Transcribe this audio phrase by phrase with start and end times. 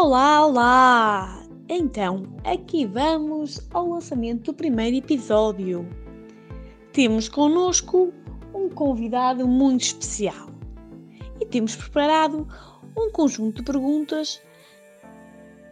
[0.00, 1.42] Olá, olá!
[1.68, 5.88] Então, aqui vamos ao lançamento do primeiro episódio.
[6.92, 8.14] Temos connosco
[8.54, 10.50] um convidado muito especial
[11.40, 12.46] e temos preparado
[12.96, 14.40] um conjunto de perguntas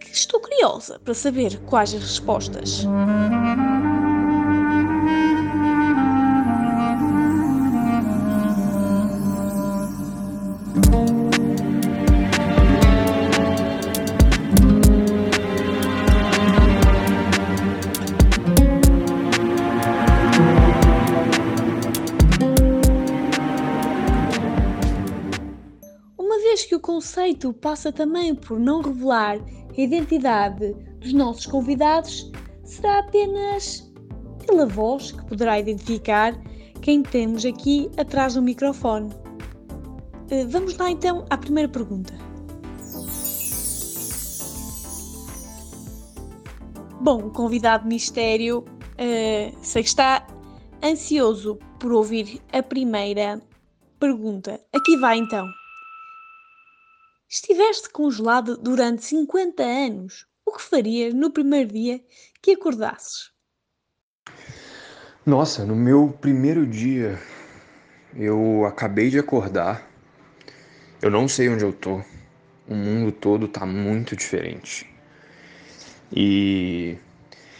[0.00, 2.84] que estou curiosa para saber quais as respostas.
[27.06, 32.32] Conceito passa também por não revelar a identidade dos nossos convidados,
[32.65, 33.88] será apenas
[34.45, 36.37] pela voz que poderá identificar
[36.82, 39.15] quem temos aqui atrás do microfone.
[40.30, 42.12] Eh, Vamos lá então à primeira pergunta.
[47.01, 48.65] Bom, o convidado mistério
[48.99, 50.27] eh, sei que está
[50.82, 53.40] ansioso por ouvir a primeira
[54.01, 54.60] pergunta.
[54.74, 55.46] Aqui vai então.
[57.29, 60.27] Estiveste congelado durante 50 anos.
[60.45, 62.01] O que farias no primeiro dia
[62.41, 63.33] que acordasses?
[65.25, 67.19] Nossa, no meu primeiro dia,
[68.15, 69.91] eu acabei de acordar.
[71.03, 72.00] Eu não sei onde eu tô.
[72.69, 74.88] O mundo todo tá muito diferente.
[76.12, 76.97] E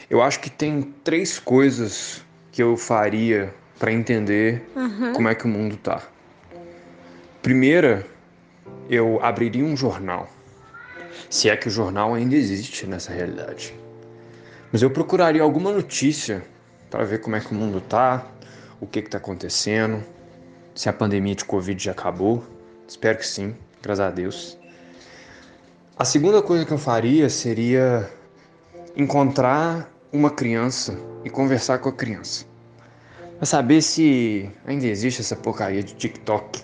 [0.09, 4.63] eu acho que tem três coisas que eu faria para entender
[5.13, 6.09] como é que o mundo tá.
[7.43, 8.07] Primeira,
[8.89, 10.29] eu abriria um jornal.
[11.31, 13.75] Se é que o jornal ainda existe nessa realidade.
[14.73, 16.45] Mas eu procuraria alguma notícia
[16.91, 18.27] para ver como é que o mundo tá,
[18.81, 20.03] o que que tá acontecendo,
[20.75, 22.45] se a pandemia de Covid já acabou.
[22.87, 24.59] Espero que sim, graças a Deus.
[25.99, 28.11] A segunda coisa que eu faria seria
[28.95, 32.45] encontrar uma criança e conversar com a criança.
[33.39, 36.63] Pra saber se ainda existe essa porcaria de TikTok,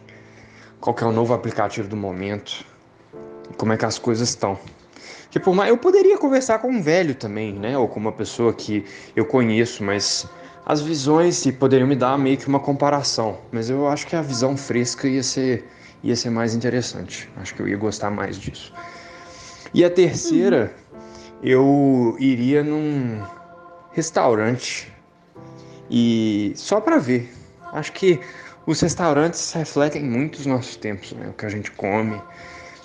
[0.83, 2.67] qual que é o novo aplicativo do momento,
[3.57, 4.59] como é que as coisas estão.
[5.55, 7.79] Mais, eu poderia conversar com um velho também, né?
[7.79, 8.85] Ou com uma pessoa que
[9.15, 10.27] eu conheço, mas
[10.67, 13.39] as visões se poderiam me dar meio que uma comparação.
[13.53, 15.65] Mas eu acho que a visão fresca ia ser,
[16.03, 17.31] ia ser mais interessante.
[17.37, 18.75] Acho que eu ia gostar mais disso.
[19.73, 20.75] E a terceira,
[21.43, 23.23] eu iria num
[23.93, 24.93] restaurante
[25.89, 27.33] e só para ver.
[27.73, 28.21] Acho que
[28.67, 31.29] os restaurantes refletem muito os nossos tempos, né?
[31.29, 32.21] O que a gente come,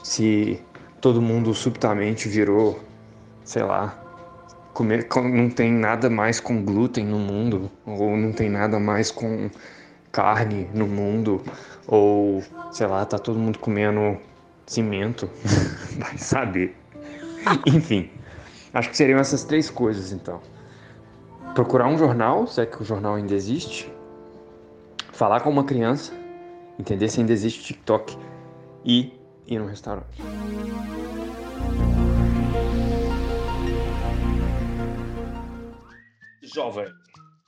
[0.04, 0.62] se
[1.00, 2.80] todo mundo subitamente virou,
[3.44, 4.04] sei lá,
[4.74, 9.50] comer não tem nada mais com glúten no mundo, ou não tem nada mais com
[10.12, 11.44] carne no mundo,
[11.88, 14.18] ou sei lá, tá todo mundo comendo
[14.66, 15.30] cimento,
[15.98, 16.76] vai saber.
[17.66, 18.10] Enfim,
[18.74, 20.42] acho que seriam essas três coisas então.
[21.54, 23.92] Procurar um jornal, se é que o jornal ainda existe,
[25.18, 26.14] falar com uma criança,
[26.78, 28.16] entender se ainda existe TikTok
[28.86, 29.12] e
[29.48, 30.22] ir num restaurante.
[36.44, 36.86] Jovem,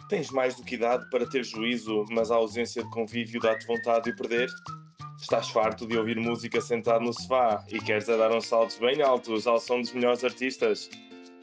[0.10, 4.06] tens mais do que idade para ter juízo, mas a ausência de convívio dá-te vontade
[4.06, 4.50] de perder?
[5.22, 9.04] Estás farto de ouvir música sentado no sofá e queres a dar uns saltos bem
[9.04, 10.90] altos ao som dos melhores artistas?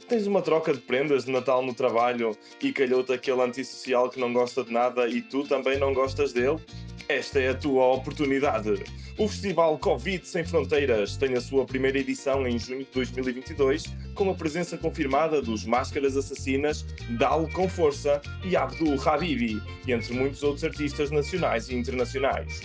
[0.09, 4.33] Tens uma troca de prendas de Natal no trabalho e calhou-te aquele antissocial que não
[4.33, 6.61] gosta de nada e tu também não gostas dele?
[7.09, 8.85] Esta é a tua oportunidade.
[9.19, 14.31] O Festival Covid Sem Fronteiras tem a sua primeira edição em junho de 2022, com
[14.31, 16.85] a presença confirmada dos Máscaras Assassinas,
[17.19, 22.61] Dal com Força e Abdul Habibi, entre muitos outros artistas nacionais e internacionais.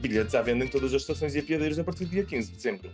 [0.00, 2.56] Bilhetes à venda em todas as estações e apiadeiros a partir do dia 15 de
[2.56, 2.90] dezembro.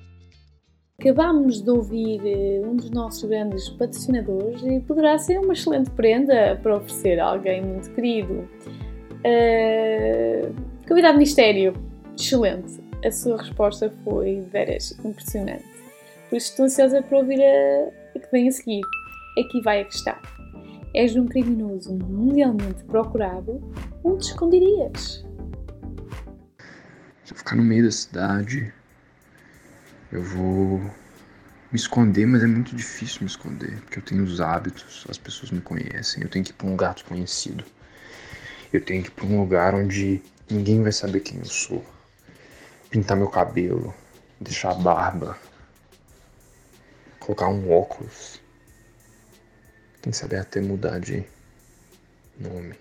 [1.02, 6.56] Acabámos de ouvir eh, um dos nossos grandes patrocinadores e poderá ser uma excelente prenda
[6.62, 8.48] para oferecer a alguém muito querido.
[9.24, 11.74] Uh, Mistério,
[12.16, 12.80] excelente.
[13.04, 15.64] A sua resposta foi veras impressionante.
[16.30, 18.82] Por isso estou ansiosa para ouvir a, a que vem a seguir.
[19.40, 20.14] Aqui vai a questão.
[20.94, 23.60] És um criminoso mundialmente procurado,
[24.04, 25.26] onde te esconderias?
[27.28, 28.72] Eu ficar no meio da cidade,
[30.12, 35.06] eu vou me esconder, mas é muito difícil me esconder, porque eu tenho os hábitos,
[35.08, 37.64] as pessoas me conhecem, eu tenho que ir para um lugar desconhecido.
[38.70, 41.82] Eu tenho que ir para um lugar onde ninguém vai saber quem eu sou.
[42.90, 43.94] Pintar meu cabelo,
[44.38, 45.38] deixar a barba,
[47.18, 48.38] colocar um óculos.
[50.02, 51.24] Quem sabe até mudar de
[52.38, 52.74] nome.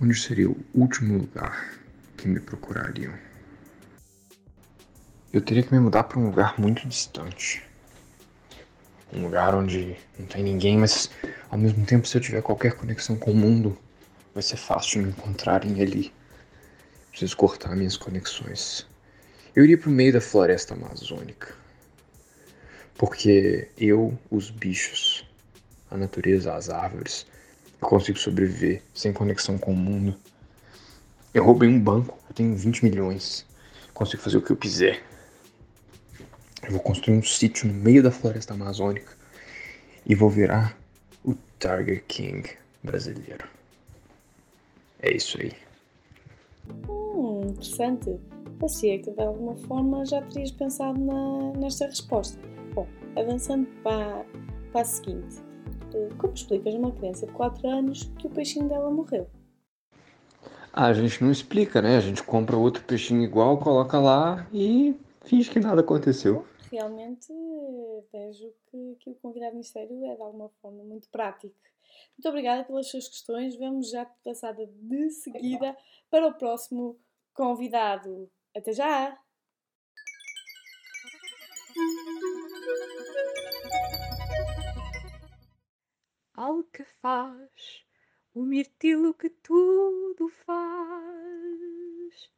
[0.00, 1.78] Onde seria o último lugar
[2.16, 3.31] que me procurariam?
[5.32, 7.62] Eu teria que me mudar para um lugar muito distante.
[9.10, 11.08] Um lugar onde não tem ninguém, mas
[11.48, 13.78] ao mesmo tempo, se eu tiver qualquer conexão com o mundo,
[14.34, 16.12] vai ser fácil me encontrarem ali.
[17.08, 18.86] Preciso cortar minhas conexões.
[19.56, 21.54] Eu iria pro meio da floresta amazônica.
[22.98, 25.26] Porque eu, os bichos,
[25.90, 27.26] a natureza, as árvores,
[27.80, 30.14] eu consigo sobreviver sem conexão com o mundo.
[31.32, 33.46] Eu roubei um banco, eu tenho 20 milhões.
[33.94, 35.02] Consigo fazer o que eu quiser.
[36.62, 39.12] Eu vou construir um sítio no meio da floresta amazônica
[40.06, 40.78] e vou virar
[41.24, 42.48] o Tiger King
[42.82, 43.48] brasileiro.
[45.00, 45.52] É isso aí.
[46.88, 48.16] Hum, interessante.
[48.60, 52.38] Parecia que de alguma forma já terias pensado na, nesta resposta.
[52.74, 52.86] Bom,
[53.16, 54.24] avançando para,
[54.70, 55.42] para a seguinte.
[55.92, 59.28] Eh, como explicas a uma criança de 4 anos que o peixinho dela morreu?
[60.72, 61.96] Ah, a gente não explica, né?
[61.96, 66.46] A gente compra outro peixinho igual, coloca lá e finge que nada aconteceu.
[66.72, 67.30] Realmente
[68.10, 71.54] vejo que, que o convidado mistério é de alguma forma muito prático.
[72.16, 73.58] Muito obrigada pelas suas questões.
[73.58, 75.76] Vamos já passada de seguida
[76.08, 76.98] para o próximo
[77.34, 78.30] convidado.
[78.56, 79.22] Até já!
[86.32, 87.84] Alcafaz,
[88.32, 92.30] o mirtilo que tudo faz,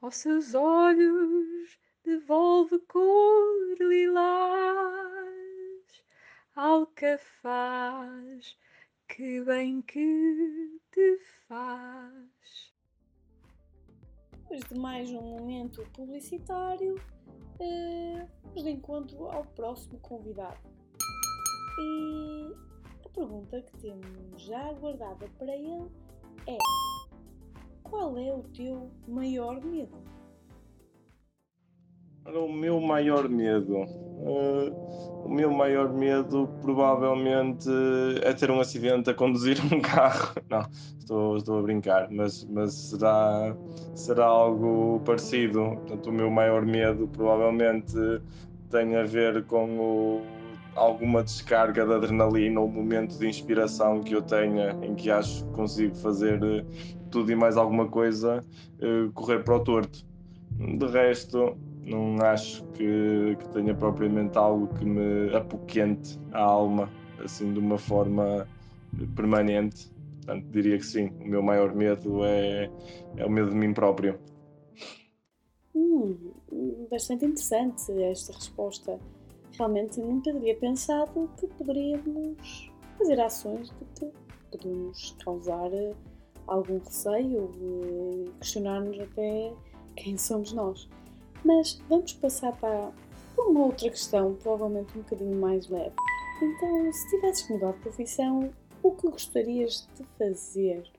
[0.00, 5.24] aos seus olhos devolve cor lilás.
[6.54, 8.56] Alcafaz,
[9.08, 11.18] que bem que te
[11.48, 12.72] faz.
[14.32, 20.60] Depois de mais um momento publicitário, uh, vamos de encontro ao próximo convidado.
[21.80, 22.54] E
[23.04, 25.90] a pergunta que temos já guardada para ele
[26.46, 26.58] é:
[27.82, 30.13] Qual é o teu maior medo?
[32.26, 33.82] O meu maior medo.
[33.82, 34.94] Uh
[35.24, 37.68] o meu maior medo provavelmente
[38.22, 40.34] é ter um acidente a conduzir um carro.
[40.50, 40.66] Não,
[40.98, 43.56] estou, estou a brincar, mas, mas será,
[43.94, 45.76] será algo parecido.
[45.76, 47.96] Portanto, o meu maior medo provavelmente
[48.70, 50.22] tem a ver com o,
[50.76, 55.52] alguma descarga de adrenalina ou momento de inspiração que eu tenha em que acho que
[55.52, 56.64] consigo fazer eh,
[57.10, 58.44] tudo e mais alguma coisa
[58.78, 60.04] eh, correr para o torto.
[60.58, 66.90] De resto, não acho que, que tenha propriamente algo que me apoquente a alma
[67.22, 68.48] assim de uma forma
[69.14, 69.92] permanente.
[70.16, 72.70] Portanto, diria que sim, o meu maior medo é,
[73.16, 74.18] é o medo de mim próprio.
[75.74, 76.16] Hum,
[76.90, 78.98] bastante interessante esta resposta.
[79.56, 84.10] Realmente nunca teria pensado que poderíamos fazer ações que
[84.50, 85.70] podemos causar
[86.46, 89.52] algum receio e questionar-nos até
[89.96, 90.88] quem somos nós.
[91.44, 92.90] Mas vamos passar para
[93.36, 95.94] uma outra questão, provavelmente um bocadinho mais leve.
[96.42, 98.52] Então, se tivesses que mudar de profissão,
[98.82, 100.90] o que gostarias de fazer?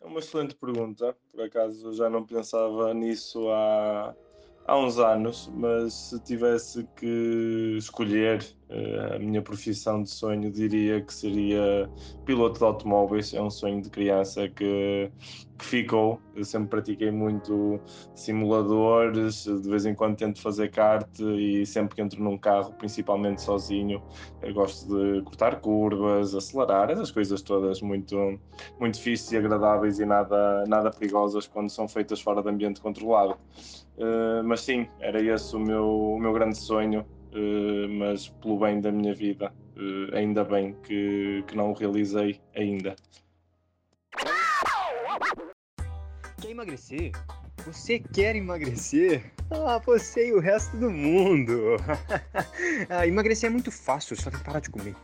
[0.00, 1.16] É uma excelente pergunta.
[1.30, 4.14] Por acaso eu já não pensava nisso há,
[4.66, 8.44] há uns anos, mas se tivesse que escolher
[9.14, 11.90] a minha profissão de sonho, diria que seria
[12.24, 13.34] piloto de automóveis.
[13.34, 15.10] É um sonho de criança que,
[15.58, 16.20] que ficou.
[16.34, 17.78] Eu sempre pratiquei muito
[18.14, 23.42] simuladores, de vez em quando tento fazer kart e sempre que entro num carro, principalmente
[23.42, 24.02] sozinho,
[24.54, 28.38] gosto de cortar curvas, acelerar, essas coisas todas muito,
[28.80, 33.36] muito difíceis e agradáveis e nada, nada perigosas quando são feitas fora de ambiente controlado.
[33.98, 38.80] Uh, mas sim, era esse o meu, o meu grande sonho, uh, mas pelo bem
[38.80, 42.94] da minha vida, uh, ainda bem que, que não o realizei ainda.
[46.40, 47.12] Quer emagrecer?
[47.64, 49.32] Você quer emagrecer?
[49.50, 51.76] Ah, você e o resto do mundo!
[52.88, 54.96] ah, emagrecer é muito fácil, só tem que parar de comer.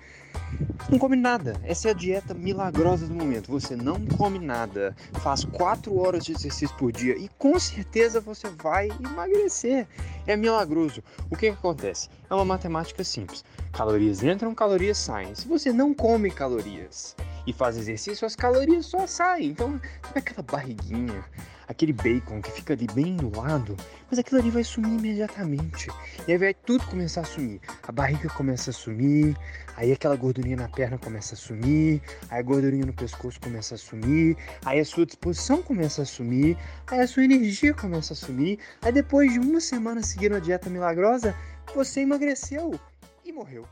[0.90, 1.60] Não come nada.
[1.62, 3.50] Essa é a dieta milagrosa do momento.
[3.50, 8.48] Você não come nada, faz 4 horas de exercício por dia e com certeza você
[8.48, 9.86] vai emagrecer.
[10.26, 11.02] É milagroso.
[11.30, 12.08] O que, que acontece?
[12.30, 13.44] É uma matemática simples.
[13.72, 15.34] Calorias entram, calorias saem.
[15.34, 17.14] Se você não come calorias
[17.48, 19.48] e faz exercício, as calorias só saem.
[19.48, 21.24] Então, sabe aquela barriguinha,
[21.66, 23.74] aquele bacon que fica ali bem do lado,
[24.10, 25.88] mas aquilo ali vai sumir imediatamente.
[26.26, 27.58] E aí vai tudo começar a sumir.
[27.82, 29.34] A barriga começa a sumir,
[29.78, 33.78] aí aquela gordurinha na perna começa a sumir, aí a gordurinha no pescoço começa a
[33.78, 36.54] sumir, aí a sua disposição começa a sumir,
[36.86, 40.68] aí a sua energia começa a sumir, aí depois de uma semana seguindo a dieta
[40.68, 41.34] milagrosa,
[41.74, 42.78] você emagreceu
[43.24, 43.66] e morreu.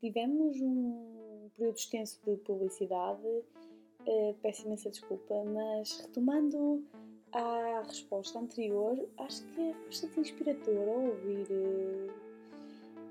[0.00, 1.17] Tivemos um
[1.50, 3.44] período extenso de publicidade
[4.06, 6.82] Uh, peço imensa desculpa, mas retomando
[7.32, 12.10] à resposta anterior, acho que é bastante inspirador ouvir uh,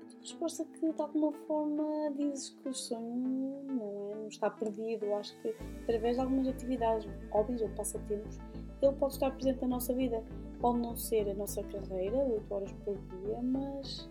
[0.02, 4.50] a tua resposta que de alguma forma dizes que o sonho não, é, não está
[4.50, 5.14] perdido.
[5.14, 8.38] Acho que através de algumas atividades, hobbies ou passatempos,
[8.82, 10.24] ele pode estar presente na nossa vida.
[10.60, 14.10] Pode não ser a nossa carreira, 8 horas por dia, mas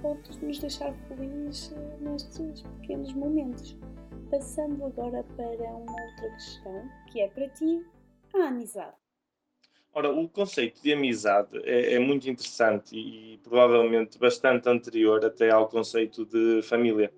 [0.00, 3.76] pode nos deixar felizes nestes pequenos momentos.
[4.30, 7.84] Passando agora para uma outra questão, que é para ti,
[8.34, 8.96] a amizade.
[9.94, 15.68] Ora, o conceito de amizade é, é, muito interessante e provavelmente bastante anterior até ao
[15.68, 17.10] conceito de família.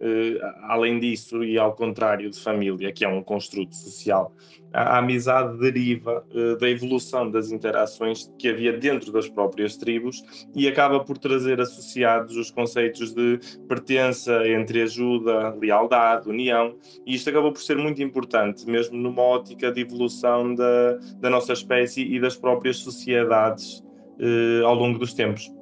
[0.00, 4.32] Uh, além disso, e ao contrário de família, que é um construto social,
[4.72, 10.22] a, amizade deriva uh, da evolução das interações que havia dentro das próprias tribos
[10.54, 17.28] e acaba por trazer associados os conceitos de pertença entre ajuda, lealdade, união, e isto
[17.30, 22.20] acabou por ser muito importante, mesmo numa ótica de evolução da, da nossa espécie e
[22.20, 23.82] das próprias sociedades
[24.20, 25.57] uh, ao longo dos tempos.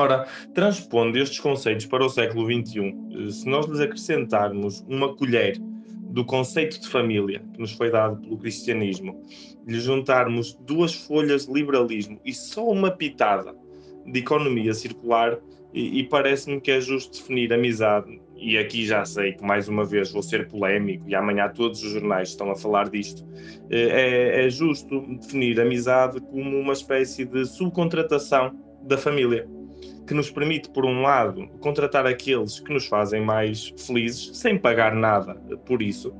[0.00, 5.58] Ora, transpondo estes conceitos para o século XXI, eh, se nós lhes acrescentarmos uma colher
[6.10, 9.20] do conceito de família que nos foi dado pelo cristianismo,
[9.66, 13.56] lhe juntarmos duas folhas de liberalismo e só uma pitada
[14.06, 15.36] de economia circular,
[15.74, 18.20] e, e parece-me que é justo definir amizade.
[18.36, 21.90] E aqui já sei que mais uma vez vou ser polémico e amanhã todos os
[21.90, 23.26] jornais estão a falar disto.
[23.68, 23.88] Eh,
[24.40, 29.57] é, é justo definir amizade como uma espécie de subcontratação da família
[30.08, 34.94] que nos permite, por um lado, contratar aqueles que nos fazem mais felizes, sem pagar
[34.94, 35.34] nada
[35.66, 36.14] por isso,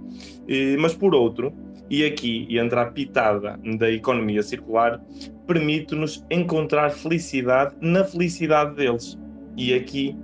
[0.79, 1.55] mas por outro,
[1.89, 5.03] e aqui entra a pitada da economia circular,
[5.47, 9.19] permite-nos encontrar felicidade na felicidade deles.
[9.57, 10.15] E aqui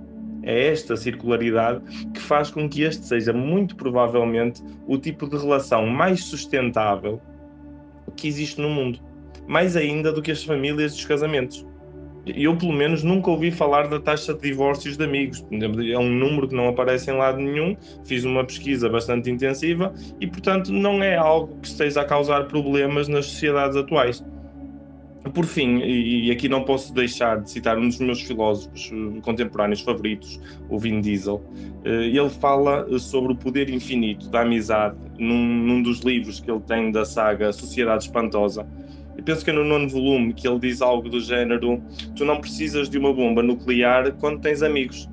[0.43, 1.81] é esta circularidade
[2.11, 7.19] que faz com que este seja muito provavelmente o tipo de relação mais sustentável
[8.15, 8.99] que existe no mundo,
[9.47, 11.65] mais ainda do que as famílias e os casamentos
[12.25, 15.45] eu pelo menos nunca ouvi falar da taxa de divórcios de amigos.
[15.51, 17.75] É um número que não aparece em lado nenhum.
[18.03, 23.07] Fiz uma pesquisa bastante intensiva e, portanto, não é algo que esteja a causar problemas
[23.07, 24.23] nas sociedades atuais.
[25.33, 29.81] Por fim, e aqui não posso deixar de citar um dos meus filósofos eh, contemporâneos
[29.81, 30.39] favoritos,
[30.69, 31.43] o Vin Diesel.
[31.83, 36.59] Eh, ele fala sobre o poder infinito da amizade num, num dos livros que ele
[36.61, 38.67] tem da saga Sociedade Espantosa
[39.17, 41.81] eu penso que é no nono volume que ele diz algo do género:
[42.15, 45.09] tu não precisas de uma bomba nuclear quando tens amigos.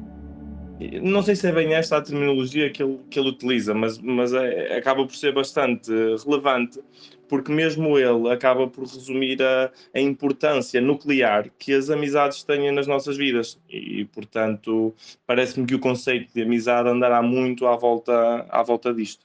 [1.01, 4.33] Não sei se é bem esta a terminologia que ele, que ele utiliza, mas, mas
[4.33, 5.93] é, acaba por ser bastante
[6.25, 6.83] relevante,
[7.29, 12.89] porque mesmo ele acaba por resumir a, a importância nuclear que as amizades têm nas
[12.89, 13.61] nossas vidas.
[13.71, 14.93] E, portanto,
[15.25, 19.25] parece-me que o conceito de amizade andará muito à volta, à volta disto.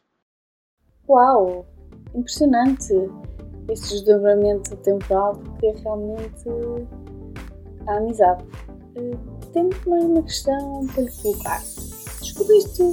[1.09, 1.65] Uau!
[2.13, 2.93] Impressionante!
[3.69, 6.49] Esse desdobramento temporal porque é realmente
[7.87, 8.43] a amizade.
[8.95, 11.59] Uh, tenho mais uma questão para lhe colocar.
[12.19, 12.83] Descobriste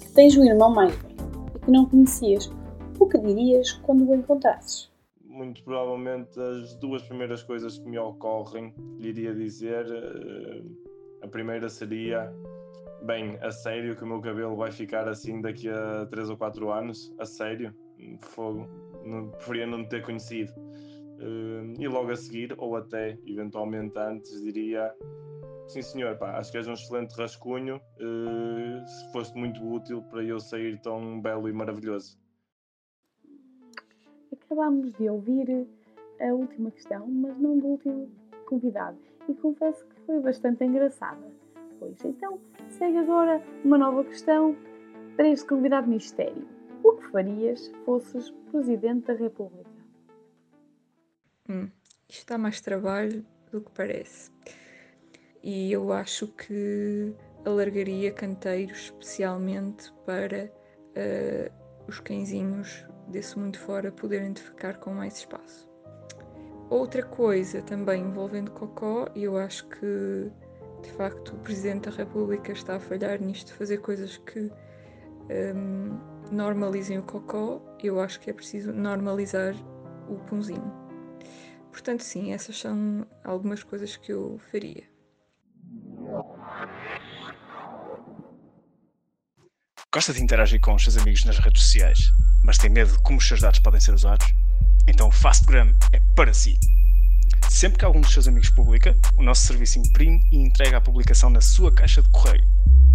[0.00, 1.14] que tens um irmão mais velho
[1.54, 2.50] e que não conhecias.
[2.98, 4.92] O que dirias quando o encontrasses?
[5.24, 10.64] Muito provavelmente as duas primeiras coisas que me ocorrem, lhe iria dizer, uh,
[11.22, 12.32] a primeira seria
[13.02, 16.70] bem, a sério que o meu cabelo vai ficar assim daqui a 3 ou 4
[16.70, 17.12] anos?
[17.18, 17.74] A sério?
[18.20, 18.68] Fogo
[19.04, 20.52] não, preferia não ter conhecido.
[20.56, 24.92] Uh, e logo a seguir, ou até eventualmente antes, diria:
[25.66, 27.76] Sim, senhor, pá, acho que és um excelente rascunho.
[27.76, 32.18] Uh, se foste muito útil para eu sair tão belo e maravilhoso.
[34.32, 35.66] Acabámos de ouvir
[36.20, 38.10] a última questão, mas não do último
[38.46, 38.98] convidado,
[39.28, 41.26] e confesso que foi bastante engraçada.
[41.78, 44.56] Pois então, segue agora uma nova questão
[45.16, 46.53] para este convidado mistério.
[46.84, 49.70] O que farias se fosses Presidente da República?
[51.48, 51.70] Hum,
[52.06, 54.30] isto dá mais trabalho do que parece.
[55.42, 60.52] E eu acho que alargaria canteiros especialmente para
[60.90, 65.66] uh, os cãezinhos desse mundo fora poderem defecar com mais espaço.
[66.68, 70.30] Outra coisa também envolvendo Cocó, e eu acho que
[70.82, 74.50] de facto o Presidente da República está a falhar nisto fazer coisas que
[75.30, 79.54] um, normalizem o cocó, eu acho que é preciso normalizar
[80.08, 80.72] o punzinho.
[81.70, 84.84] Portanto, sim, essas são algumas coisas que eu faria.
[89.92, 91.98] Gosta de interagir com os seus amigos nas redes sociais,
[92.44, 94.26] mas tem medo de como os seus dados podem ser usados?
[94.88, 96.58] Então o Fastgram é para si.
[97.48, 101.30] Sempre que algum dos seus amigos publica, o nosso serviço imprime e entrega a publicação
[101.30, 102.44] na sua caixa de correio.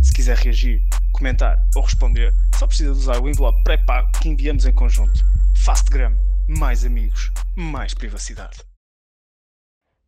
[0.01, 0.81] Se quiser reagir,
[1.19, 5.19] comentar ou responder, só precisa de usar o envelope pré-pago que enviamos em conjunto.
[5.65, 6.13] Fastgram,
[6.47, 8.63] mais amigos, mais privacidade.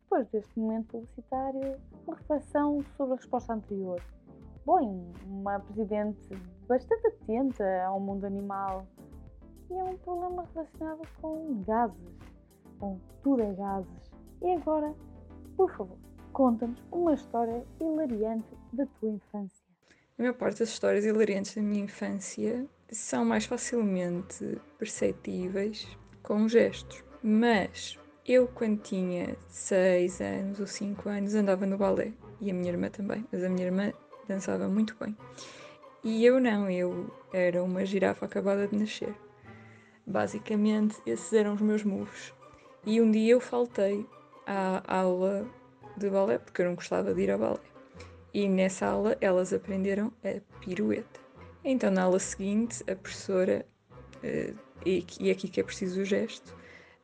[0.04, 1.76] depois deste momento publicitário,
[2.06, 4.02] uma reflexão sobre a resposta anterior.
[4.64, 6.28] Bom, uma presidente
[6.66, 8.86] bastante atenta ao mundo animal
[9.70, 12.18] e é um problema relacionado com gases.
[12.78, 14.10] Bom, tudo é gases.
[14.40, 14.94] E agora,
[15.58, 15.98] por favor,
[16.32, 19.61] conta-nos uma história hilariante da tua infância.
[20.22, 27.02] A maior parte das histórias hilariantes da minha infância são mais facilmente perceptíveis com gestos.
[27.20, 32.12] Mas eu, quando tinha 6 anos ou 5 anos, andava no balé.
[32.40, 33.26] E a minha irmã também.
[33.32, 33.92] Mas a minha irmã
[34.28, 35.16] dançava muito bem.
[36.04, 39.12] E eu não, eu era uma girafa acabada de nascer.
[40.06, 42.32] Basicamente, esses eram os meus moves.
[42.86, 44.06] E um dia eu faltei
[44.46, 45.44] à aula
[45.96, 47.71] de balé, porque eu não gostava de ir ao balé.
[48.34, 51.20] E nessa aula elas aprenderam a pirueta.
[51.64, 53.66] Então, na aula seguinte, a professora,
[54.16, 56.56] uh, e, e aqui que é preciso o gesto,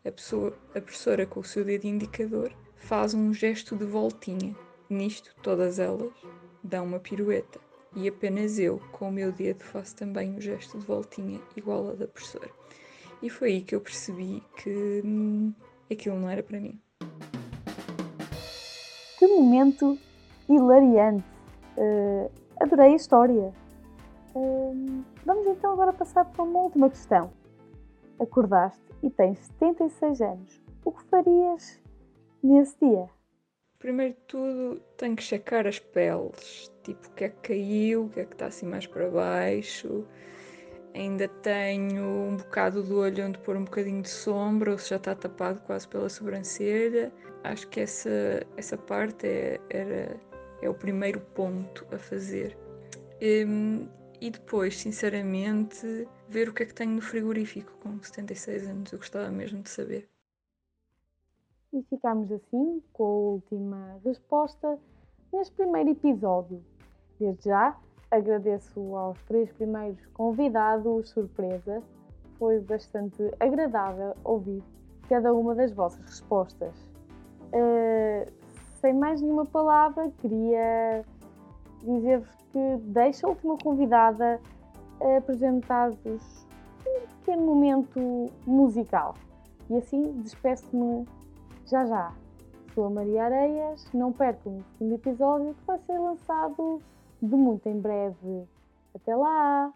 [0.04, 4.56] a, pessoa, a professora com o seu dedo indicador faz um gesto de voltinha.
[4.88, 6.12] Nisto, todas elas
[6.64, 7.60] dão uma pirueta.
[7.94, 11.96] E apenas eu, com o meu dedo, faço também um gesto de voltinha igual ao
[11.96, 12.50] da professora.
[13.22, 15.52] E foi aí que eu percebi que hum,
[15.90, 16.80] aquilo não era para mim.
[19.18, 19.98] Que momento
[20.48, 21.24] hilariante!
[21.76, 23.52] Uh, adorei a história.
[24.34, 27.30] Uh, vamos então agora passar para uma última questão.
[28.20, 30.62] Acordaste e tens 76 anos.
[30.84, 31.80] O que farias
[32.42, 33.08] nesse dia?
[33.78, 36.72] Primeiro de tudo, tenho que checar as peles.
[36.82, 40.04] Tipo, o que é que caiu, o que é que está assim mais para baixo.
[40.94, 44.96] Ainda tenho um bocado do olho onde pôr um bocadinho de sombra, ou se já
[44.96, 47.12] está tapado quase pela sobrancelha.
[47.44, 50.16] Acho que essa, essa parte é, era,
[50.62, 52.56] é o primeiro ponto a fazer.
[53.20, 53.88] Um,
[54.20, 58.92] e depois, sinceramente, ver o que é que tenho no frigorífico com 76 anos.
[58.92, 60.08] Eu gostava mesmo de saber.
[61.72, 64.78] E ficamos assim com a última resposta
[65.32, 66.64] neste primeiro episódio.
[67.20, 67.78] Desde já,
[68.10, 71.82] agradeço aos três primeiros convidados surpresa.
[72.38, 74.62] Foi bastante agradável ouvir
[75.08, 76.74] cada uma das vossas respostas.
[77.52, 78.37] Uh,
[78.80, 81.04] sem mais nenhuma palavra, queria
[81.82, 84.40] dizer-vos que deixo a última convidada
[85.18, 86.46] apresentar-vos
[86.86, 89.14] um pequeno momento musical.
[89.68, 91.06] E assim despeço-me
[91.66, 92.12] já já.
[92.74, 96.80] Sou a Maria Areias, não percam o segundo episódio que vai ser lançado
[97.20, 98.48] de muito em breve.
[98.94, 99.72] Até lá!